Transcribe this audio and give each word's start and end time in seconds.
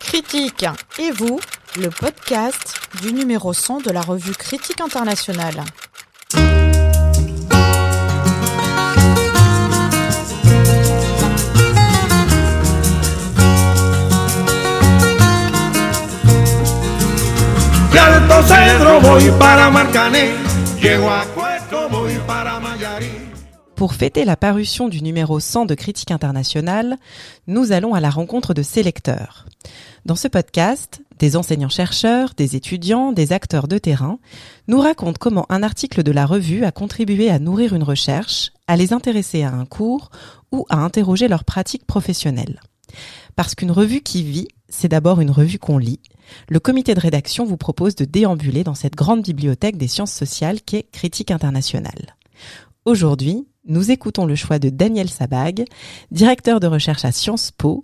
Critique 0.00 0.66
et 0.98 1.10
vous, 1.12 1.38
le 1.76 1.88
podcast 1.88 2.80
du 3.02 3.12
numéro 3.12 3.52
100 3.52 3.80
de 3.80 3.90
la 3.90 4.00
revue 4.00 4.32
Critique 4.32 4.80
internationale. 4.80 5.64
Pour 23.80 23.94
fêter 23.94 24.26
la 24.26 24.36
parution 24.36 24.90
du 24.90 25.02
numéro 25.02 25.40
100 25.40 25.64
de 25.64 25.74
Critique 25.74 26.10
internationale, 26.10 26.98
nous 27.46 27.72
allons 27.72 27.94
à 27.94 28.00
la 28.00 28.10
rencontre 28.10 28.52
de 28.52 28.60
ses 28.60 28.82
lecteurs. 28.82 29.46
Dans 30.04 30.16
ce 30.16 30.28
podcast, 30.28 31.00
des 31.18 31.34
enseignants-chercheurs, 31.34 32.34
des 32.36 32.56
étudiants, 32.56 33.12
des 33.12 33.32
acteurs 33.32 33.68
de 33.68 33.78
terrain 33.78 34.18
nous 34.68 34.80
racontent 34.80 35.16
comment 35.18 35.46
un 35.48 35.62
article 35.62 36.02
de 36.02 36.12
la 36.12 36.26
revue 36.26 36.66
a 36.66 36.72
contribué 36.72 37.30
à 37.30 37.38
nourrir 37.38 37.74
une 37.74 37.82
recherche, 37.82 38.50
à 38.66 38.76
les 38.76 38.92
intéresser 38.92 39.44
à 39.44 39.54
un 39.54 39.64
cours 39.64 40.10
ou 40.52 40.66
à 40.68 40.76
interroger 40.76 41.26
leurs 41.26 41.44
pratiques 41.44 41.86
professionnelles. 41.86 42.60
Parce 43.34 43.54
qu'une 43.54 43.72
revue 43.72 44.02
qui 44.02 44.22
vit, 44.22 44.48
c'est 44.68 44.88
d'abord 44.88 45.22
une 45.22 45.30
revue 45.30 45.58
qu'on 45.58 45.78
lit. 45.78 46.00
Le 46.50 46.60
comité 46.60 46.92
de 46.92 47.00
rédaction 47.00 47.46
vous 47.46 47.56
propose 47.56 47.94
de 47.94 48.04
déambuler 48.04 48.62
dans 48.62 48.74
cette 48.74 48.94
grande 48.94 49.22
bibliothèque 49.22 49.78
des 49.78 49.88
sciences 49.88 50.12
sociales 50.12 50.60
qu'est 50.60 50.90
Critique 50.92 51.30
internationale. 51.30 52.14
Aujourd'hui, 52.84 53.46
nous 53.64 53.90
écoutons 53.90 54.26
le 54.26 54.34
choix 54.34 54.58
de 54.58 54.70
Daniel 54.70 55.08
Sabag, 55.08 55.64
directeur 56.10 56.60
de 56.60 56.66
recherche 56.66 57.04
à 57.04 57.12
Sciences 57.12 57.50
Po, 57.50 57.80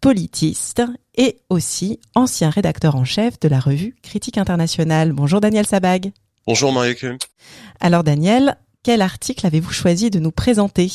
politiste 0.00 0.82
et 1.16 1.38
aussi 1.50 2.00
ancien 2.14 2.50
rédacteur 2.50 2.96
en 2.96 3.04
chef 3.04 3.40
de 3.40 3.48
la 3.48 3.60
revue 3.60 3.96
Critique 4.02 4.38
internationale. 4.38 5.12
Bonjour 5.12 5.40
Daniel 5.40 5.66
Sabag. 5.66 6.12
Bonjour 6.46 6.72
marie 6.72 6.96
Alors 7.80 8.04
Daniel, 8.04 8.56
quel 8.82 9.02
article 9.02 9.46
avez-vous 9.46 9.72
choisi 9.72 10.10
de 10.10 10.20
nous 10.20 10.30
présenter? 10.30 10.90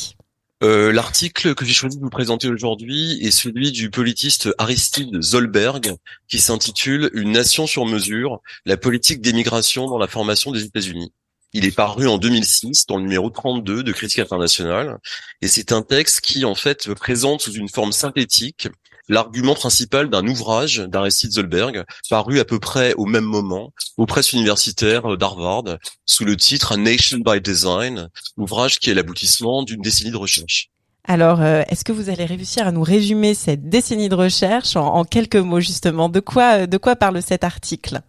Euh, 0.64 0.94
L'article 0.94 1.56
que 1.56 1.66
j'ai 1.66 1.74
choisi 1.74 1.98
de 1.98 2.04
vous 2.04 2.10
présenter 2.10 2.48
aujourd'hui 2.48 3.18
est 3.22 3.32
celui 3.32 3.72
du 3.72 3.90
politiste 3.90 4.50
Aristide 4.60 5.22
Zolberg 5.22 5.96
qui 6.28 6.40
s'intitule 6.40 7.10
Une 7.14 7.32
nation 7.32 7.66
sur 7.66 7.86
mesure, 7.86 8.42
la 8.66 8.78
politique 8.78 9.22
d'émigration 9.22 9.88
dans 9.88 9.98
la 9.98 10.08
formation 10.08 10.52
des 10.52 10.64
États-Unis. 10.64 11.12
Il 11.54 11.66
est 11.66 11.76
paru 11.76 12.08
en 12.08 12.18
2006 12.18 12.86
dans 12.88 12.98
le 12.98 13.04
numéro 13.04 13.30
32 13.30 13.84
de 13.84 13.92
Critique 13.92 14.20
internationale. 14.20 14.98
Et 15.42 15.48
c'est 15.48 15.72
un 15.72 15.82
texte 15.82 16.22
qui 16.22 16.46
en 16.46 16.56
fait 16.56 16.94
présente 16.94 17.42
sous 17.42 17.54
une 17.54 17.70
forme 17.70 17.92
synthétique 17.92 18.70
l'argument 19.10 19.56
principal 19.56 20.10
d'un 20.10 20.26
ouvrage 20.28 20.78
d'Aristide 20.78 21.32
Zolberg 21.32 21.84
paru 22.10 22.40
à 22.40 22.46
peu 22.46 22.60
près 22.60 22.94
au 22.94 23.06
même 23.06 23.26
moment 23.26 23.74
aux 23.98 24.06
presses 24.06 24.32
universitaires 24.32 25.18
d'Harvard 25.18 25.78
sous 26.06 26.24
le 26.24 26.38
titre 26.38 26.78
Nation 26.78 27.18
by 27.18 27.42
Design, 27.42 28.08
ouvrage 28.38 28.80
qui 28.80 28.90
est 28.90 28.94
l'aboutissement 28.94 29.64
d'une 29.64 29.82
décennie 29.82 30.12
de 30.12 30.18
recherche. 30.18 30.70
Alors, 31.04 31.42
euh, 31.42 31.64
est-ce 31.68 31.84
que 31.84 31.92
vous 31.92 32.10
allez 32.10 32.26
réussir 32.26 32.68
à 32.68 32.72
nous 32.72 32.84
résumer 32.84 33.34
cette 33.34 33.68
décennie 33.68 34.08
de 34.08 34.16
recherche 34.16 34.76
en, 34.76 34.94
en 34.94 35.04
quelques 35.04 35.36
mots 35.36 35.60
justement? 35.60 36.10
De 36.10 36.20
quoi, 36.20 36.68
de 36.68 36.78
quoi 36.78 36.96
parle 36.96 37.22
cet 37.22 37.44
article? 37.44 38.02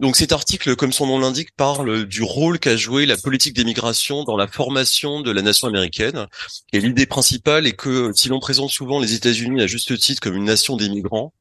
Donc 0.00 0.16
cet 0.16 0.32
article, 0.32 0.76
comme 0.76 0.92
son 0.92 1.06
nom 1.06 1.18
l'indique, 1.18 1.50
parle 1.54 2.06
du 2.06 2.22
rôle 2.22 2.58
qu'a 2.58 2.76
joué 2.76 3.04
la 3.04 3.18
politique 3.18 3.54
d'émigration 3.54 4.24
dans 4.24 4.36
la 4.36 4.48
formation 4.48 5.20
de 5.20 5.30
la 5.30 5.42
nation 5.42 5.68
américaine. 5.68 6.26
Et 6.72 6.80
l'idée 6.80 7.04
principale 7.04 7.66
est 7.66 7.74
que 7.74 8.10
si 8.14 8.30
l'on 8.30 8.40
présente 8.40 8.70
souvent 8.70 8.98
les 8.98 9.12
États-Unis 9.12 9.60
à 9.60 9.66
juste 9.66 9.96
titre 9.98 10.22
comme 10.22 10.36
une 10.36 10.44
nation 10.44 10.76
d'émigrants, 10.76 11.34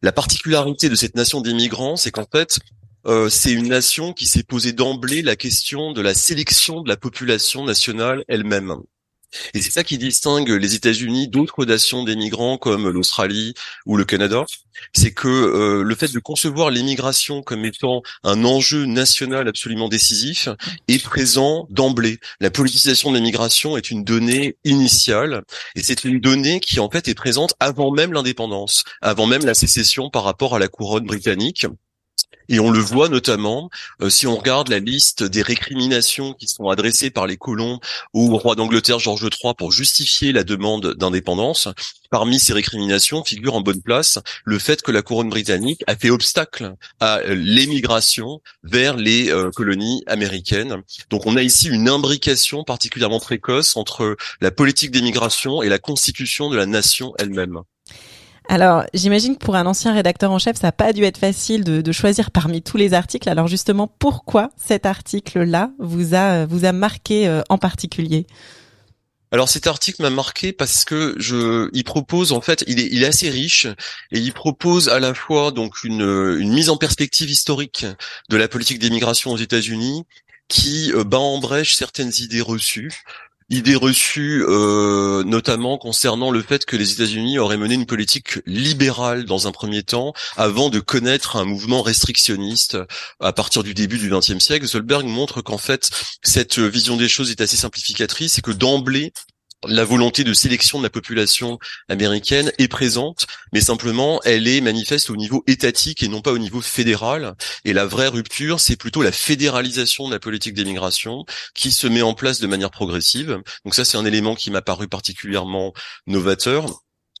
la 0.00 0.12
particularité 0.12 0.88
de 0.88 0.94
cette 0.94 1.14
nation 1.14 1.42
d'émigrants, 1.42 1.96
c'est 1.96 2.10
qu'en 2.10 2.26
fait, 2.30 2.58
euh, 3.06 3.28
c'est 3.28 3.52
une 3.52 3.68
nation 3.68 4.14
qui 4.14 4.24
s'est 4.24 4.42
posée 4.42 4.72
d'emblée 4.72 5.20
la 5.20 5.36
question 5.36 5.92
de 5.92 6.00
la 6.00 6.14
sélection 6.14 6.80
de 6.80 6.88
la 6.88 6.96
population 6.96 7.64
nationale 7.64 8.24
elle-même. 8.28 8.76
Et 9.54 9.62
c'est 9.62 9.70
ça 9.70 9.84
qui 9.84 9.98
distingue 9.98 10.48
les 10.50 10.74
États-Unis 10.74 11.28
d'autres 11.28 11.64
nations 11.64 12.04
d'émigrants 12.04 12.58
comme 12.58 12.88
l'Australie 12.88 13.54
ou 13.84 13.96
le 13.96 14.04
Canada, 14.04 14.44
c'est 14.94 15.12
que 15.12 15.28
euh, 15.28 15.82
le 15.82 15.94
fait 15.94 16.12
de 16.12 16.18
concevoir 16.18 16.70
l'immigration 16.70 17.42
comme 17.42 17.64
étant 17.64 18.02
un 18.24 18.44
enjeu 18.44 18.84
national 18.84 19.48
absolument 19.48 19.88
décisif 19.88 20.48
est 20.88 21.02
présent 21.02 21.66
d'emblée. 21.70 22.18
La 22.40 22.50
politisation 22.50 23.10
de 23.10 23.16
l'immigration 23.16 23.76
est 23.76 23.90
une 23.90 24.04
donnée 24.04 24.56
initiale 24.64 25.42
et 25.74 25.82
c'est 25.82 26.04
une 26.04 26.20
donnée 26.20 26.60
qui 26.60 26.80
en 26.80 26.90
fait 26.90 27.08
est 27.08 27.14
présente 27.14 27.54
avant 27.60 27.90
même 27.90 28.12
l'indépendance, 28.12 28.84
avant 29.00 29.26
même 29.26 29.44
la 29.44 29.54
sécession 29.54 30.10
par 30.10 30.24
rapport 30.24 30.54
à 30.54 30.58
la 30.58 30.68
couronne 30.68 31.06
britannique. 31.06 31.66
Et 32.48 32.60
on 32.60 32.70
le 32.70 32.78
voit 32.78 33.08
notamment 33.08 33.70
euh, 34.02 34.10
si 34.10 34.26
on 34.26 34.36
regarde 34.36 34.68
la 34.68 34.78
liste 34.78 35.22
des 35.22 35.42
récriminations 35.42 36.34
qui 36.34 36.46
sont 36.46 36.68
adressées 36.68 37.10
par 37.10 37.26
les 37.26 37.36
colons 37.36 37.80
au 38.12 38.36
roi 38.36 38.54
d'Angleterre 38.54 38.98
George 38.98 39.22
III 39.22 39.54
pour 39.56 39.72
justifier 39.72 40.32
la 40.32 40.44
demande 40.44 40.94
d'indépendance. 40.94 41.68
Parmi 42.10 42.38
ces 42.38 42.52
récriminations 42.52 43.24
figure 43.24 43.54
en 43.54 43.60
bonne 43.60 43.82
place 43.82 44.18
le 44.44 44.58
fait 44.58 44.82
que 44.82 44.92
la 44.92 45.02
couronne 45.02 45.30
britannique 45.30 45.82
a 45.86 45.96
fait 45.96 46.10
obstacle 46.10 46.74
à 47.00 47.18
euh, 47.18 47.34
l'émigration 47.34 48.40
vers 48.62 48.96
les 48.96 49.30
euh, 49.30 49.50
colonies 49.50 50.02
américaines. 50.06 50.82
Donc 51.10 51.26
on 51.26 51.36
a 51.36 51.42
ici 51.42 51.68
une 51.68 51.88
imbrication 51.88 52.64
particulièrement 52.64 53.20
précoce 53.20 53.76
entre 53.76 54.16
la 54.40 54.50
politique 54.50 54.90
d'émigration 54.90 55.62
et 55.62 55.68
la 55.68 55.78
constitution 55.78 56.50
de 56.50 56.56
la 56.56 56.66
nation 56.66 57.14
elle-même. 57.18 57.62
Alors, 58.48 58.84
j'imagine 58.94 59.36
que 59.36 59.44
pour 59.44 59.56
un 59.56 59.66
ancien 59.66 59.92
rédacteur 59.92 60.30
en 60.30 60.38
chef, 60.38 60.56
ça 60.56 60.68
n'a 60.68 60.72
pas 60.72 60.92
dû 60.92 61.04
être 61.04 61.18
facile 61.18 61.64
de, 61.64 61.92
choisir 61.92 62.30
parmi 62.30 62.62
tous 62.62 62.76
les 62.76 62.94
articles. 62.94 63.28
Alors 63.28 63.48
justement, 63.48 63.88
pourquoi 63.88 64.50
cet 64.56 64.86
article-là 64.86 65.70
vous 65.78 66.14
a 66.14 66.46
vous 66.46 66.64
a 66.64 66.72
marqué 66.72 67.26
euh, 67.26 67.42
en 67.48 67.58
particulier? 67.58 68.26
Alors 69.32 69.48
cet 69.48 69.66
article 69.66 70.02
m'a 70.02 70.10
marqué 70.10 70.52
parce 70.52 70.84
que 70.84 71.14
je, 71.18 71.68
il 71.72 71.84
propose 71.84 72.32
en 72.32 72.40
fait, 72.40 72.64
il 72.68 72.78
est, 72.78 72.88
il 72.92 73.02
est 73.02 73.06
assez 73.06 73.28
riche 73.28 73.66
et 74.12 74.18
il 74.18 74.32
propose 74.32 74.88
à 74.88 75.00
la 75.00 75.14
fois 75.14 75.50
donc 75.50 75.82
une, 75.82 76.36
une 76.38 76.52
mise 76.52 76.70
en 76.70 76.76
perspective 76.76 77.28
historique 77.28 77.86
de 78.28 78.36
la 78.36 78.46
politique 78.46 78.78
d'émigration 78.78 79.32
aux 79.32 79.36
États-Unis 79.36 80.04
qui 80.48 80.92
euh, 80.92 81.02
bat 81.02 81.18
en 81.18 81.38
brèche 81.38 81.74
certaines 81.74 82.12
idées 82.20 82.40
reçues 82.40 82.92
idée 83.48 83.76
reçue 83.76 84.44
euh, 84.48 85.22
notamment 85.24 85.78
concernant 85.78 86.30
le 86.30 86.42
fait 86.42 86.64
que 86.64 86.76
les 86.76 86.92
États-Unis 86.92 87.38
auraient 87.38 87.56
mené 87.56 87.74
une 87.74 87.86
politique 87.86 88.40
libérale 88.46 89.24
dans 89.24 89.46
un 89.46 89.52
premier 89.52 89.82
temps 89.82 90.12
avant 90.36 90.68
de 90.68 90.80
connaître 90.80 91.36
un 91.36 91.44
mouvement 91.44 91.82
restrictionniste 91.82 92.76
à 93.20 93.32
partir 93.32 93.62
du 93.62 93.74
début 93.74 93.98
du 93.98 94.10
XXe 94.10 94.38
siècle. 94.38 94.66
Solberg 94.66 95.06
montre 95.06 95.42
qu'en 95.42 95.58
fait 95.58 95.90
cette 96.22 96.58
vision 96.58 96.96
des 96.96 97.08
choses 97.08 97.30
est 97.30 97.40
assez 97.40 97.56
simplificatrice 97.56 98.38
et 98.38 98.42
que 98.42 98.50
d'emblée 98.50 99.12
la 99.64 99.84
volonté 99.84 100.24
de 100.24 100.34
sélection 100.34 100.78
de 100.78 100.82
la 100.82 100.90
population 100.90 101.58
américaine 101.88 102.52
est 102.58 102.68
présente, 102.68 103.26
mais 103.52 103.60
simplement 103.60 104.20
elle 104.24 104.48
est 104.48 104.60
manifeste 104.60 105.10
au 105.10 105.16
niveau 105.16 105.42
étatique 105.46 106.02
et 106.02 106.08
non 106.08 106.20
pas 106.20 106.32
au 106.32 106.38
niveau 106.38 106.60
fédéral. 106.60 107.34
Et 107.64 107.72
la 107.72 107.86
vraie 107.86 108.08
rupture, 108.08 108.60
c'est 108.60 108.76
plutôt 108.76 109.02
la 109.02 109.12
fédéralisation 109.12 110.08
de 110.08 110.12
la 110.12 110.20
politique 110.20 110.54
d'immigration 110.54 111.24
qui 111.54 111.72
se 111.72 111.86
met 111.86 112.02
en 112.02 112.14
place 112.14 112.40
de 112.40 112.46
manière 112.46 112.70
progressive. 112.70 113.40
Donc 113.64 113.74
ça, 113.74 113.84
c'est 113.84 113.96
un 113.96 114.04
élément 114.04 114.34
qui 114.34 114.50
m'a 114.50 114.62
paru 114.62 114.88
particulièrement 114.88 115.72
novateur. 116.06 116.66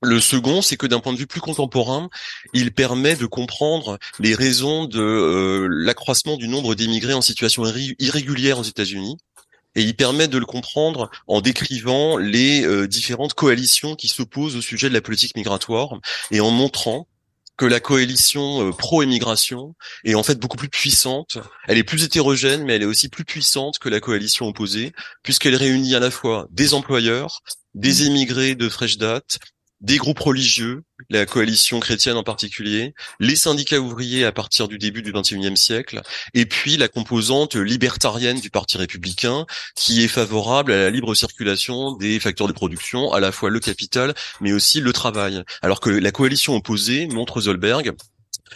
Le 0.02 0.20
second, 0.20 0.60
c'est 0.60 0.76
que 0.76 0.86
d'un 0.86 1.00
point 1.00 1.14
de 1.14 1.18
vue 1.18 1.26
plus 1.26 1.40
contemporain, 1.40 2.10
il 2.52 2.72
permet 2.74 3.16
de 3.16 3.24
comprendre 3.24 3.98
les 4.18 4.34
raisons 4.34 4.84
de 4.84 5.00
euh, 5.00 5.68
l'accroissement 5.70 6.36
du 6.36 6.48
nombre 6.48 6.74
d'immigrés 6.74 7.14
en 7.14 7.22
situation 7.22 7.64
irrégulière 7.98 8.58
aux 8.58 8.62
États-Unis 8.62 9.16
et 9.76 9.82
il 9.82 9.94
permet 9.94 10.26
de 10.26 10.38
le 10.38 10.46
comprendre 10.46 11.10
en 11.28 11.40
décrivant 11.40 12.16
les 12.16 12.64
euh, 12.64 12.88
différentes 12.88 13.34
coalitions 13.34 13.94
qui 13.94 14.08
s'opposent 14.08 14.56
au 14.56 14.62
sujet 14.62 14.88
de 14.88 14.94
la 14.94 15.00
politique 15.00 15.36
migratoire 15.36 15.90
et 16.32 16.40
en 16.40 16.50
montrant 16.50 17.06
que 17.56 17.66
la 17.66 17.80
coalition 17.80 18.68
euh, 18.68 18.72
pro-émigration 18.72 19.74
est 20.04 20.14
en 20.14 20.22
fait 20.22 20.38
beaucoup 20.38 20.56
plus 20.56 20.68
puissante. 20.68 21.38
Elle 21.68 21.78
est 21.78 21.84
plus 21.84 22.04
hétérogène, 22.04 22.64
mais 22.64 22.74
elle 22.74 22.82
est 22.82 22.86
aussi 22.86 23.08
plus 23.08 23.24
puissante 23.24 23.78
que 23.78 23.88
la 23.88 24.00
coalition 24.00 24.46
opposée, 24.46 24.92
puisqu'elle 25.22 25.56
réunit 25.56 25.94
à 25.94 26.00
la 26.00 26.10
fois 26.10 26.48
des 26.50 26.74
employeurs, 26.74 27.40
des 27.74 28.04
émigrés 28.04 28.54
de 28.54 28.68
fraîche 28.68 28.98
date, 28.98 29.38
des 29.80 29.98
groupes 29.98 30.20
religieux, 30.20 30.82
la 31.10 31.26
coalition 31.26 31.80
chrétienne 31.80 32.16
en 32.16 32.22
particulier, 32.22 32.94
les 33.20 33.36
syndicats 33.36 33.78
ouvriers 33.78 34.24
à 34.24 34.32
partir 34.32 34.68
du 34.68 34.78
début 34.78 35.02
du 35.02 35.12
XXIe 35.12 35.56
siècle, 35.56 36.02
et 36.34 36.46
puis 36.46 36.76
la 36.76 36.88
composante 36.88 37.56
libertarienne 37.56 38.40
du 38.40 38.50
Parti 38.50 38.78
républicain 38.78 39.46
qui 39.74 40.02
est 40.02 40.08
favorable 40.08 40.72
à 40.72 40.76
la 40.76 40.90
libre 40.90 41.14
circulation 41.14 41.92
des 41.96 42.18
facteurs 42.20 42.48
de 42.48 42.52
production, 42.52 43.12
à 43.12 43.20
la 43.20 43.32
fois 43.32 43.50
le 43.50 43.60
capital, 43.60 44.14
mais 44.40 44.52
aussi 44.52 44.80
le 44.80 44.92
travail. 44.92 45.42
Alors 45.62 45.80
que 45.80 45.90
la 45.90 46.10
coalition 46.10 46.54
opposée, 46.54 47.06
montre 47.06 47.42
Zolberg, 47.42 47.92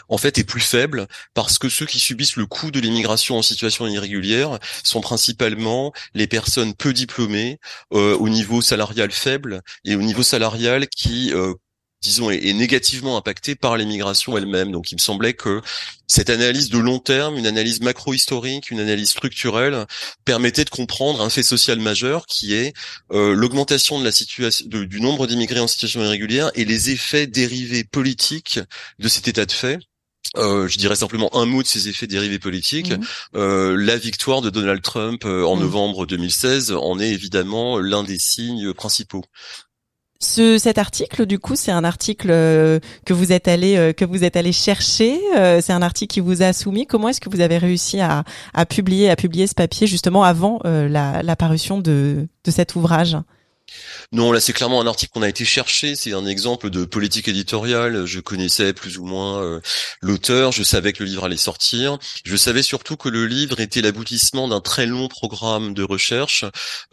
en 0.08 0.18
fait 0.18 0.38
est 0.38 0.44
plus 0.44 0.60
faible 0.60 1.06
parce 1.34 1.58
que 1.58 1.68
ceux 1.68 1.86
qui 1.86 1.98
subissent 1.98 2.36
le 2.36 2.46
coût 2.46 2.70
de 2.70 2.80
l'immigration 2.80 3.38
en 3.38 3.42
situation 3.42 3.86
irrégulière 3.86 4.58
sont 4.84 5.00
principalement 5.00 5.92
les 6.14 6.26
personnes 6.26 6.74
peu 6.74 6.92
diplômées 6.92 7.58
euh, 7.92 8.16
au 8.16 8.28
niveau 8.28 8.62
salarial 8.62 9.10
faible 9.10 9.62
et 9.84 9.94
au 9.94 10.02
niveau 10.02 10.22
salarial 10.22 10.88
qui 10.88 11.32
euh, 11.32 11.54
disons, 12.02 12.30
est, 12.30 12.52
négativement 12.54 13.16
impacté 13.16 13.54
par 13.54 13.76
l'immigration 13.76 14.36
elle-même. 14.36 14.72
Donc, 14.72 14.90
il 14.90 14.94
me 14.94 15.00
semblait 15.00 15.34
que 15.34 15.60
cette 16.06 16.30
analyse 16.30 16.70
de 16.70 16.78
long 16.78 16.98
terme, 16.98 17.36
une 17.36 17.46
analyse 17.46 17.80
macro-historique, 17.80 18.70
une 18.70 18.80
analyse 18.80 19.10
structurelle, 19.10 19.86
permettait 20.24 20.64
de 20.64 20.70
comprendre 20.70 21.20
un 21.20 21.28
fait 21.28 21.42
social 21.42 21.78
majeur 21.78 22.26
qui 22.26 22.54
est 22.54 22.72
euh, 23.12 23.34
l'augmentation 23.34 23.98
de 23.98 24.04
la 24.04 24.12
situation, 24.12 24.66
du 24.66 25.00
nombre 25.00 25.26
d'immigrés 25.26 25.60
en 25.60 25.66
situation 25.66 26.02
irrégulière 26.02 26.50
et 26.54 26.64
les 26.64 26.90
effets 26.90 27.26
dérivés 27.26 27.84
politiques 27.84 28.60
de 28.98 29.08
cet 29.08 29.28
état 29.28 29.44
de 29.44 29.52
fait. 29.52 29.78
Euh, 30.36 30.68
je 30.68 30.78
dirais 30.78 30.96
simplement 30.96 31.34
un 31.36 31.44
mot 31.44 31.62
de 31.62 31.66
ces 31.66 31.88
effets 31.88 32.06
dérivés 32.06 32.38
politiques. 32.38 32.92
Mmh. 32.92 33.04
Euh, 33.36 33.76
la 33.76 33.96
victoire 33.96 34.42
de 34.42 34.50
Donald 34.50 34.80
Trump 34.80 35.24
en 35.24 35.56
mmh. 35.56 35.60
novembre 35.60 36.06
2016 36.06 36.72
en 36.72 36.98
est 36.98 37.10
évidemment 37.10 37.78
l'un 37.78 38.04
des 38.04 38.18
signes 38.18 38.72
principaux. 38.72 39.24
Ce, 40.22 40.58
cet 40.58 40.76
article, 40.76 41.24
du 41.24 41.38
coup, 41.38 41.56
c'est 41.56 41.70
un 41.70 41.82
article 41.82 42.28
euh, 42.30 42.78
que 43.06 43.14
vous 43.14 43.32
êtes 43.32 43.48
allé 43.48 43.76
euh, 43.76 43.94
que 43.94 44.04
vous 44.04 44.22
êtes 44.22 44.36
allé 44.36 44.52
chercher. 44.52 45.18
Euh, 45.34 45.62
c'est 45.62 45.72
un 45.72 45.80
article 45.80 46.12
qui 46.12 46.20
vous 46.20 46.42
a 46.42 46.52
soumis. 46.52 46.86
Comment 46.86 47.08
est-ce 47.08 47.22
que 47.22 47.30
vous 47.30 47.40
avez 47.40 47.56
réussi 47.56 48.00
à, 48.00 48.24
à 48.52 48.66
publier 48.66 49.08
à 49.08 49.16
publier 49.16 49.46
ce 49.46 49.54
papier 49.54 49.86
justement 49.86 50.22
avant 50.22 50.60
la, 50.64 51.22
la 51.22 51.36
parution 51.36 51.78
de, 51.78 52.28
de 52.44 52.50
cet 52.50 52.76
ouvrage? 52.76 53.16
Non, 54.12 54.32
là 54.32 54.40
c'est 54.40 54.52
clairement 54.52 54.80
un 54.80 54.86
article 54.86 55.12
qu'on 55.12 55.22
a 55.22 55.28
été 55.28 55.44
chercher. 55.44 55.94
C'est 55.94 56.12
un 56.12 56.26
exemple 56.26 56.68
de 56.70 56.84
politique 56.84 57.28
éditoriale. 57.28 58.06
Je 58.06 58.20
connaissais 58.20 58.72
plus 58.72 58.98
ou 58.98 59.04
moins 59.04 59.42
euh, 59.42 59.60
l'auteur. 60.00 60.52
Je 60.52 60.62
savais 60.62 60.92
que 60.92 61.04
le 61.04 61.08
livre 61.08 61.24
allait 61.24 61.36
sortir. 61.36 61.98
Je 62.24 62.36
savais 62.36 62.62
surtout 62.62 62.96
que 62.96 63.08
le 63.08 63.26
livre 63.26 63.60
était 63.60 63.82
l'aboutissement 63.82 64.48
d'un 64.48 64.60
très 64.60 64.86
long 64.86 65.08
programme 65.08 65.74
de 65.74 65.82
recherche 65.82 66.44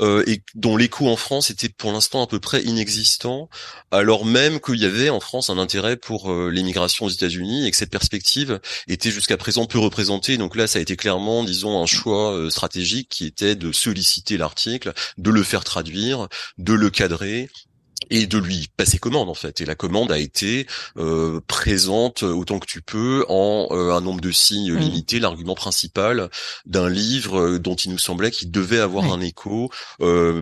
euh, 0.02 0.24
et 0.28 0.42
dont 0.56 0.78
l'écho 0.78 1.10
en 1.10 1.16
France 1.16 1.50
était 1.50 1.70
pour 1.70 1.92
l'instant 1.92 2.24
à 2.24 2.28
peu 2.28 2.40
près 2.40 2.62
inexistant, 2.64 3.50
alors 3.92 4.26
même 4.26 4.60
qu'il 4.60 4.80
y 4.80 4.86
avait 4.86 5.10
en 5.10 5.20
France 5.20 5.50
un 5.50 5.58
intérêt 5.58 5.98
pour 5.98 6.32
euh, 6.32 6.50
l'immigration 6.52 7.06
aux 7.06 7.10
États-Unis 7.10 7.66
et 7.66 7.72
que 7.72 7.78
cette 7.78 7.90
perspective 7.90 8.60
était 8.88 9.12
jusqu'à 9.12 9.38
présent 9.38 9.66
peu 9.66 9.80
représentée. 9.80 10.38
Donc 10.38 10.56
là, 10.56 10.68
ça 10.68 10.80
a 10.80 10.82
été 10.82 10.96
clairement, 10.96 11.44
disons, 11.44 11.82
un 11.82 11.86
choix 11.86 12.48
stratégique 12.50 13.10
qui 13.10 13.26
était 13.26 13.56
de 13.56 13.72
solliciter 13.72 14.38
l'article, 14.38 14.94
de 15.18 15.32
le 15.32 15.44
faire 15.44 15.64
traduire, 15.64 16.28
le 16.74 16.90
cadrer 16.90 17.50
et 18.10 18.28
de 18.28 18.38
lui 18.38 18.68
passer 18.78 18.98
commande 18.98 19.30
en 19.30 19.34
fait. 19.34 19.62
Et 19.62 19.66
la 19.66 19.76
commande 19.76 20.12
a 20.12 20.18
été 20.18 20.68
euh, 20.98 21.40
présente 21.48 22.24
autant 22.24 22.60
que 22.60 22.66
tu 22.66 22.82
peux 22.82 23.26
en 23.30 23.68
euh, 23.72 23.92
un 23.92 24.02
nombre 24.02 24.22
de 24.22 24.32
signes 24.32 24.74
mmh. 24.74 24.78
limité, 24.78 25.20
l'argument 25.20 25.56
principal 25.56 26.30
d'un 26.66 26.90
livre 26.90 27.40
euh, 27.40 27.60
dont 27.60 27.76
il 27.76 27.92
nous 27.92 27.98
semblait 27.98 28.32
qu'il 28.32 28.52
devait 28.52 28.80
avoir 28.80 29.12
un 29.12 29.22
écho 29.22 29.70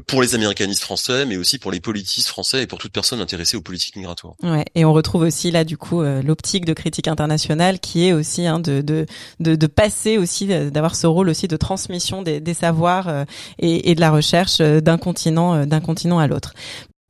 pour 0.08 0.22
les 0.22 0.36
américanistes 0.36 0.82
français, 0.82 1.26
mais 1.26 1.38
aussi 1.38 1.60
pour 1.60 1.72
les 1.72 1.80
politistes 1.80 2.28
français 2.28 2.64
et 2.64 2.68
pour 2.68 2.80
toute 2.80 2.92
personne 2.92 3.22
intéressée 3.22 3.58
aux 3.58 3.62
politiques 3.62 3.96
migratoires. 3.96 4.36
Ouais, 4.44 4.66
et 4.76 4.86
on 4.86 4.94
retrouve 4.94 5.22
aussi 5.22 5.52
là 5.52 5.64
du 5.64 5.78
coup 5.78 6.02
l'optique 6.02 6.66
de 6.66 6.74
critique 6.74 7.08
internationale 7.08 7.80
qui 7.80 8.06
est 8.06 8.14
aussi 8.14 8.46
hein, 8.46 8.60
de, 8.60 8.82
de, 8.82 9.06
de, 9.40 9.56
de, 9.56 9.68
passer 9.68 10.18
aussi, 10.18 10.48
d'avoir 10.48 10.96
ce 10.96 11.08
rôle 11.08 11.30
aussi 11.30 11.48
de 11.48 11.58
transmission 11.58 12.22
des, 12.22 12.40
des 12.40 12.54
savoirs 12.54 13.26
et, 13.60 13.92
et 13.92 13.96
de 13.96 14.02
la 14.02 14.12
recherche 14.12 14.60
d'un 14.60 14.98
continent 14.98 15.66
d'un 15.66 15.82
continent 15.82 16.20
à 16.20 16.28
l'autre. 16.28 16.54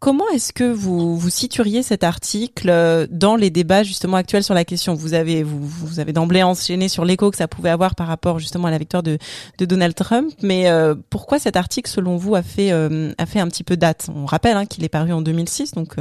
Comment 0.06 0.30
est-ce 0.30 0.54
que 0.54 0.72
vous 0.72 1.18
vous 1.18 1.30
situeriez 1.32 1.82
cet 1.82 2.04
article 2.04 2.70
euh, 2.70 3.08
dans 3.10 3.36
les 3.36 3.50
débats 3.50 3.82
justement 3.82 4.18
actuels 4.18 4.44
sur 4.44 4.54
la 4.54 4.64
question? 4.64 4.94
Vous 4.94 5.16
avez 5.16 5.42
vous, 5.42 5.66
vous 5.66 6.00
avez 6.00 6.14
d'emblée 6.14 6.44
enchaîné 6.44 6.90
sur 6.90 7.06
l'écho 7.06 7.32
que 7.32 7.38
ça 7.38 7.48
pouvait 7.48 7.72
avoir 7.72 7.96
par 7.96 8.06
rapport 8.06 8.38
justement 8.38 8.68
à 8.68 8.70
la 8.70 8.78
victoire 8.78 9.02
de, 9.02 9.18
de 9.58 9.66
Donald 9.66 9.96
Trump, 9.96 10.32
mais 10.44 10.70
euh, 10.70 10.94
pourquoi 11.10 11.40
cet 11.40 11.56
article 11.56 11.90
selon 11.90 12.18
vous 12.18 12.36
a 12.36 12.44
fait 12.44 12.72
euh, 12.72 13.14
a 13.18 13.26
fait 13.26 13.40
un 13.40 13.48
petit 13.48 13.64
peu 13.64 13.78
date? 13.78 14.08
On 14.16 14.28
rappelle 14.28 14.58
hein, 14.58 14.68
qu'il 14.68 14.84
est 14.84 14.90
paru 14.90 15.12
en 15.12 15.24
2006, 15.24 15.72
donc 15.72 15.96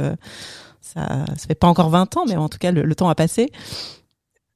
ça 0.81 1.25
ça 1.25 1.47
fait 1.47 1.55
pas 1.55 1.65
encore 1.65 1.89
20 1.89 2.15
ans, 2.17 2.25
mais 2.27 2.35
en 2.35 2.47
tout 2.47 2.59
cas 2.59 2.71
le 2.71 2.93
temps 2.93 3.09
a 3.09 3.15
passé. 3.15 3.49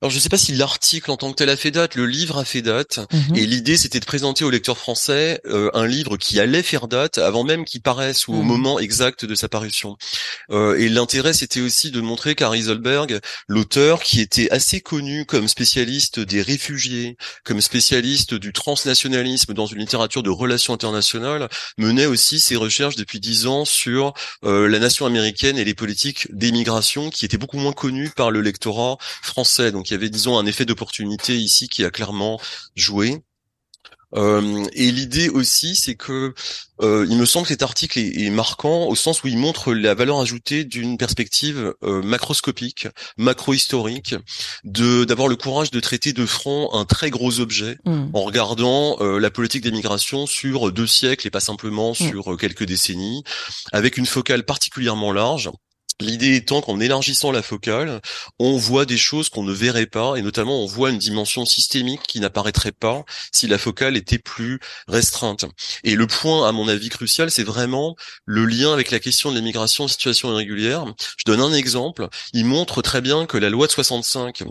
Alors 0.01 0.11
je 0.11 0.15
ne 0.15 0.21
sais 0.21 0.29
pas 0.29 0.37
si 0.37 0.53
l'article 0.53 1.11
en 1.11 1.17
tant 1.17 1.29
que 1.29 1.35
tel 1.35 1.49
a 1.49 1.57
fait 1.57 1.71
date, 1.71 1.95
le 1.95 2.05
livre 2.05 2.37
a 2.37 2.45
fait 2.45 2.61
date, 2.61 3.01
mhm. 3.11 3.35
et 3.35 3.45
l'idée 3.45 3.75
c'était 3.75 3.99
de 3.99 4.05
présenter 4.05 4.45
aux 4.45 4.49
lecteurs 4.49 4.77
français 4.77 5.41
euh, 5.45 5.69
un 5.73 5.85
livre 5.87 6.15
qui 6.15 6.39
allait 6.39 6.63
faire 6.63 6.87
date 6.87 7.17
avant 7.17 7.43
même 7.43 7.65
qu'il 7.65 7.81
paraisse 7.81 8.29
ou 8.29 8.33
au 8.33 8.41
mhm. 8.41 8.47
moment 8.47 8.79
exact 8.79 9.25
de 9.25 9.35
sa 9.35 9.49
parution. 9.49 9.97
Euh, 10.51 10.79
et 10.79 10.87
l'intérêt 10.87 11.33
c'était 11.33 11.59
aussi 11.59 11.91
de 11.91 11.99
montrer 11.99 12.33
qu'Harry 12.33 12.61
Zolberg, 12.61 13.19
l'auteur 13.49 14.01
qui 14.01 14.21
était 14.21 14.49
assez 14.51 14.79
connu 14.79 15.25
comme 15.25 15.49
spécialiste 15.49 16.21
des 16.21 16.41
réfugiés, 16.41 17.17
comme 17.43 17.59
spécialiste 17.59 18.35
du 18.35 18.53
transnationalisme 18.53 19.53
dans 19.53 19.65
une 19.65 19.79
littérature 19.79 20.23
de 20.23 20.29
relations 20.29 20.73
internationales, 20.73 21.49
menait 21.77 22.05
aussi 22.05 22.39
ses 22.39 22.55
recherches 22.55 22.95
depuis 22.95 23.19
dix 23.19 23.47
ans 23.47 23.65
sur 23.65 24.13
euh, 24.45 24.69
la 24.69 24.79
nation 24.79 25.05
américaine 25.05 25.57
et 25.57 25.65
les 25.65 25.73
politiques 25.73 26.33
d'émigration 26.33 27.09
qui 27.09 27.25
étaient 27.25 27.37
beaucoup 27.37 27.57
moins 27.57 27.73
connues 27.73 28.11
par 28.15 28.31
le 28.31 28.39
lectorat 28.39 28.97
français. 29.21 29.73
Donc 29.73 29.88
il 29.89 29.93
y 29.93 29.95
avait, 29.95 30.09
disons, 30.09 30.37
un 30.37 30.45
effet 30.45 30.65
d'opportunité 30.65 31.37
ici 31.37 31.67
qui 31.67 31.83
a 31.85 31.91
clairement 31.91 32.39
joué. 32.75 33.21
Euh, 34.15 34.65
et 34.73 34.91
l'idée 34.91 35.29
aussi, 35.29 35.75
c'est 35.75 35.95
que 35.95 36.33
euh, 36.81 37.05
il 37.09 37.17
me 37.17 37.25
semble 37.25 37.45
que 37.45 37.53
cet 37.53 37.61
article 37.61 37.99
est, 37.99 38.29
marquant 38.29 38.87
au 38.87 38.95
sens 38.95 39.23
où 39.23 39.27
il 39.27 39.37
montre 39.37 39.73
la 39.73 39.93
valeur 39.93 40.19
ajoutée 40.19 40.63
d'une 40.63 40.97
perspective 40.97 41.73
euh, 41.83 42.01
macroscopique, 42.01 42.87
macro-historique, 43.17 44.15
de 44.63 45.03
d'avoir 45.03 45.27
le 45.27 45.35
courage 45.35 45.71
de 45.71 45.79
traiter 45.79 46.13
de 46.13 46.25
front 46.25 46.73
un 46.73 46.85
très 46.85 47.09
gros 47.09 47.39
objet 47.39 47.77
mm. 47.85 48.07
en 48.13 48.21
regardant 48.21 48.97
la 48.99 49.29
politique 49.29 49.63
d'immigration 49.63 50.25
sur 50.25 50.71
deux 50.71 50.87
siècles 50.87 51.27
et 51.27 51.31
pas 51.31 51.39
simplement 51.39 51.91
mm. 51.91 51.95
sur 51.95 52.37
quelques 52.37 52.65
décennies, 52.65 53.23
avec 53.71 53.97
une 53.97 54.05
focale 54.05 54.43
particulièrement 54.43 55.11
large 55.11 55.51
L'idée 56.01 56.35
étant 56.35 56.61
qu'en 56.61 56.79
élargissant 56.79 57.31
la 57.31 57.41
focale, 57.41 58.01
on 58.39 58.55
voit 58.55 58.85
des 58.85 58.97
choses 58.97 59.27
qu'on 59.27 59.43
ne 59.43 59.51
verrait 59.51 59.85
pas, 59.85 60.15
et 60.15 60.21
notamment 60.21 60.63
on 60.63 60.65
voit 60.65 60.91
une 60.91 60.97
dimension 60.97 61.45
systémique 61.45 62.03
qui 62.07 62.21
n'apparaîtrait 62.21 62.71
pas 62.71 63.03
si 63.33 63.47
la 63.47 63.57
focale 63.57 63.97
était 63.97 64.17
plus 64.17 64.59
restreinte. 64.87 65.45
Et 65.83 65.95
le 65.95 66.07
point, 66.07 66.47
à 66.47 66.53
mon 66.53 66.69
avis, 66.69 66.87
crucial, 66.87 67.29
c'est 67.29 67.43
vraiment 67.43 67.97
le 68.25 68.45
lien 68.45 68.71
avec 68.71 68.91
la 68.91 68.99
question 68.99 69.29
de 69.29 69.35
l'immigration 69.35 69.83
en 69.83 69.87
situation 69.89 70.31
irrégulière. 70.31 70.85
Je 71.17 71.25
donne 71.25 71.41
un 71.41 71.53
exemple. 71.53 72.07
Il 72.31 72.45
montre 72.45 72.81
très 72.81 73.01
bien 73.01 73.25
que 73.25 73.37
la 73.37 73.49
loi 73.49 73.67
de 73.67 73.71
65 73.71 74.43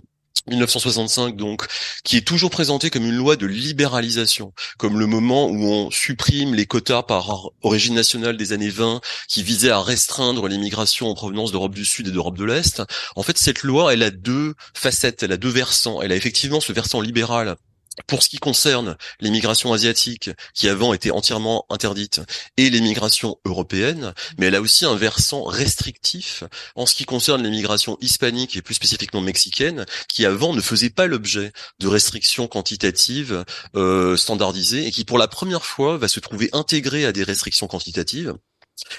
1965 0.48 1.36
donc, 1.36 1.66
qui 2.04 2.16
est 2.16 2.26
toujours 2.26 2.50
présenté 2.50 2.90
comme 2.90 3.04
une 3.04 3.16
loi 3.16 3.36
de 3.36 3.46
libéralisation, 3.46 4.52
comme 4.78 4.98
le 4.98 5.06
moment 5.06 5.46
où 5.46 5.64
on 5.64 5.90
supprime 5.90 6.54
les 6.54 6.66
quotas 6.66 7.02
par 7.02 7.50
origine 7.62 7.94
nationale 7.94 8.36
des 8.36 8.52
années 8.52 8.70
20 8.70 9.00
qui 9.28 9.42
visaient 9.42 9.70
à 9.70 9.82
restreindre 9.82 10.48
l'immigration 10.48 11.08
en 11.08 11.14
provenance 11.14 11.52
d'Europe 11.52 11.74
du 11.74 11.84
Sud 11.84 12.08
et 12.08 12.12
d'Europe 12.12 12.38
de 12.38 12.44
l'Est. 12.44 12.82
En 13.16 13.22
fait, 13.22 13.38
cette 13.38 13.62
loi, 13.62 13.92
elle 13.92 14.02
a 14.02 14.10
deux 14.10 14.54
facettes, 14.74 15.22
elle 15.22 15.32
a 15.32 15.36
deux 15.36 15.50
versants. 15.50 16.00
Elle 16.02 16.12
a 16.12 16.16
effectivement 16.16 16.60
ce 16.60 16.72
versant 16.72 17.00
libéral 17.00 17.56
pour 18.06 18.22
ce 18.22 18.28
qui 18.28 18.38
concerne 18.38 18.96
l'immigration 19.20 19.72
asiatique, 19.72 20.30
qui 20.54 20.68
avant 20.68 20.92
était 20.92 21.10
entièrement 21.10 21.66
interdite, 21.70 22.20
et 22.56 22.70
l'immigration 22.70 23.38
européenne, 23.44 24.14
mais 24.38 24.46
elle 24.46 24.54
a 24.54 24.60
aussi 24.60 24.84
un 24.84 24.94
versant 24.94 25.44
restrictif 25.44 26.44
en 26.74 26.86
ce 26.86 26.94
qui 26.94 27.04
concerne 27.04 27.42
l'immigration 27.42 27.96
hispanique 28.00 28.56
et 28.56 28.62
plus 28.62 28.74
spécifiquement 28.74 29.20
mexicaine, 29.20 29.86
qui 30.08 30.24
avant 30.24 30.52
ne 30.52 30.60
faisait 30.60 30.90
pas 30.90 31.06
l'objet 31.06 31.52
de 31.78 31.88
restrictions 31.88 32.48
quantitatives 32.48 33.44
euh, 33.76 34.16
standardisées 34.16 34.86
et 34.86 34.90
qui 34.90 35.04
pour 35.04 35.18
la 35.18 35.28
première 35.28 35.64
fois 35.64 35.96
va 35.96 36.08
se 36.08 36.20
trouver 36.20 36.48
intégrée 36.52 37.04
à 37.04 37.12
des 37.12 37.24
restrictions 37.24 37.66
quantitatives 37.66 38.34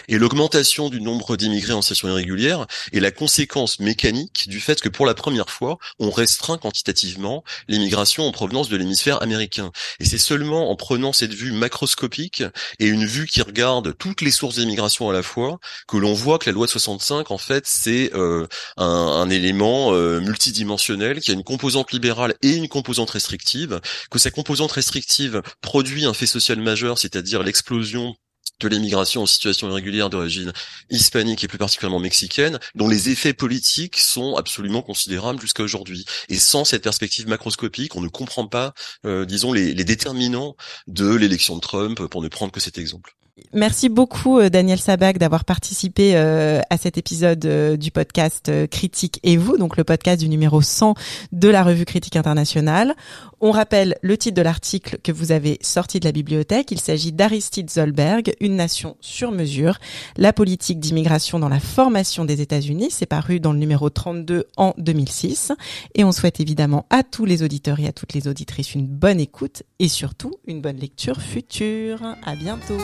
et 0.07 0.17
l'augmentation 0.17 0.89
du 0.89 1.01
nombre 1.01 1.37
d'immigrés 1.37 1.73
en 1.73 1.81
situation 1.81 2.09
irrégulière 2.09 2.65
est 2.91 2.99
la 2.99 3.11
conséquence 3.11 3.79
mécanique 3.79 4.47
du 4.47 4.59
fait 4.59 4.81
que 4.81 4.89
pour 4.89 5.05
la 5.05 5.13
première 5.13 5.49
fois, 5.49 5.77
on 5.99 6.09
restreint 6.09 6.57
quantitativement 6.57 7.43
l'immigration 7.67 8.25
en 8.25 8.31
provenance 8.31 8.69
de 8.69 8.77
l'hémisphère 8.77 9.21
américain. 9.21 9.71
Et 9.99 10.05
c'est 10.05 10.17
seulement 10.17 10.69
en 10.71 10.75
prenant 10.75 11.13
cette 11.13 11.33
vue 11.33 11.51
macroscopique 11.51 12.43
et 12.79 12.87
une 12.87 13.05
vue 13.05 13.27
qui 13.27 13.41
regarde 13.41 13.95
toutes 13.97 14.21
les 14.21 14.31
sources 14.31 14.55
d'immigration 14.55 15.09
à 15.09 15.13
la 15.13 15.23
fois 15.23 15.59
que 15.87 15.97
l'on 15.97 16.13
voit 16.13 16.39
que 16.39 16.49
la 16.49 16.53
loi 16.53 16.65
de 16.65 16.71
65, 16.71 17.31
en 17.31 17.37
fait, 17.37 17.65
c'est 17.67 18.11
euh, 18.13 18.47
un, 18.77 19.29
élément 19.29 19.93
euh, 19.93 20.19
multidimensionnel 20.19 21.19
qui 21.19 21.31
a 21.31 21.33
une 21.33 21.43
composante 21.43 21.91
libérale 21.91 22.35
et 22.41 22.55
une 22.55 22.67
composante 22.67 23.11
restrictive, 23.11 23.79
que 24.09 24.19
sa 24.19 24.31
composante 24.31 24.71
restrictive 24.71 25.41
produit 25.61 26.05
un 26.05 26.13
fait 26.13 26.25
social 26.25 26.59
majeur, 26.59 26.97
c'est-à-dire 26.97 27.43
l'explosion 27.43 28.15
de 28.59 28.67
l'immigration 28.67 29.23
en 29.23 29.25
situation 29.25 29.69
irrégulière 29.69 30.09
d'origine 30.09 30.53
hispanique 30.89 31.43
et 31.43 31.47
plus 31.47 31.57
particulièrement 31.57 31.99
mexicaine, 31.99 32.59
dont 32.75 32.87
les 32.87 33.09
effets 33.09 33.33
politiques 33.33 33.97
sont 33.97 34.35
absolument 34.35 34.81
considérables 34.81 35.39
jusqu'à 35.41 35.63
aujourd'hui. 35.63 36.05
Et 36.29 36.37
sans 36.37 36.65
cette 36.65 36.83
perspective 36.83 37.27
macroscopique, 37.27 37.95
on 37.95 38.01
ne 38.01 38.07
comprend 38.07 38.47
pas, 38.47 38.73
euh, 39.05 39.25
disons, 39.25 39.53
les, 39.53 39.73
les 39.73 39.83
déterminants 39.83 40.55
de 40.87 41.13
l'élection 41.13 41.55
de 41.55 41.61
Trump, 41.61 42.05
pour 42.07 42.21
ne 42.21 42.27
prendre 42.27 42.51
que 42.51 42.59
cet 42.59 42.77
exemple. 42.77 43.15
Merci 43.53 43.89
beaucoup 43.89 44.39
euh, 44.39 44.49
Daniel 44.49 44.79
Sabac 44.79 45.17
d'avoir 45.17 45.45
participé 45.45 46.15
euh, 46.15 46.61
à 46.69 46.77
cet 46.77 46.97
épisode 46.97 47.45
euh, 47.45 47.77
du 47.77 47.91
podcast 47.91 48.51
Critique 48.67 49.19
et 49.23 49.37
vous, 49.37 49.57
donc 49.57 49.77
le 49.77 49.83
podcast 49.83 50.19
du 50.19 50.29
numéro 50.29 50.61
100 50.61 50.95
de 51.31 51.49
la 51.49 51.63
revue 51.63 51.85
Critique 51.85 52.15
internationale. 52.15 52.95
On 53.41 53.51
rappelle 53.51 53.97
le 54.01 54.17
titre 54.17 54.35
de 54.35 54.41
l'article 54.41 54.97
que 55.01 55.11
vous 55.11 55.31
avez 55.31 55.59
sorti 55.61 55.99
de 55.99 56.05
la 56.05 56.11
bibliothèque. 56.11 56.71
Il 56.71 56.79
s'agit 56.79 57.13
d'Aristide 57.13 57.69
Zolberg, 57.69 58.33
Une 58.41 58.55
nation 58.55 58.97
sur 58.99 59.31
mesure, 59.31 59.79
la 60.17 60.33
politique 60.33 60.79
d'immigration 60.79 61.39
dans 61.39 61.47
la 61.47 61.59
formation 61.59 62.25
des 62.25 62.41
États-Unis. 62.41 62.89
C'est 62.91 63.05
paru 63.05 63.39
dans 63.39 63.53
le 63.53 63.59
numéro 63.59 63.89
32 63.89 64.45
en 64.57 64.73
2006. 64.77 65.53
Et 65.95 66.03
on 66.03 66.11
souhaite 66.11 66.39
évidemment 66.39 66.85
à 66.89 67.03
tous 67.03 67.25
les 67.25 67.41
auditeurs 67.41 67.79
et 67.79 67.87
à 67.87 67.93
toutes 67.93 68.13
les 68.13 68.27
auditrices 68.27 68.75
une 68.75 68.87
bonne 68.87 69.19
écoute 69.19 69.63
et 69.79 69.87
surtout 69.87 70.33
une 70.45 70.61
bonne 70.61 70.77
lecture 70.77 71.21
future. 71.21 72.03
À 72.25 72.35
bientôt. 72.35 72.77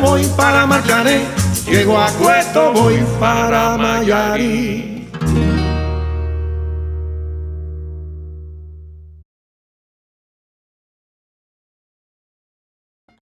Voy 0.00 0.24
para 0.36 0.66
Marcané, 0.66 1.20
llego 1.66 1.98
a 1.98 2.10
Cueto, 2.12 2.72
voy 2.72 3.04
para 3.20 3.76
Mayarí. 3.76 4.93